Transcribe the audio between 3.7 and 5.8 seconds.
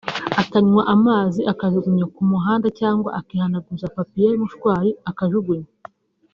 na papier mouchoir akajugunya